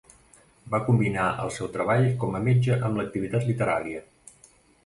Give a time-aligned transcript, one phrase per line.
[0.75, 4.03] Va combinar el seu treball com a metge amb l'activitat literària.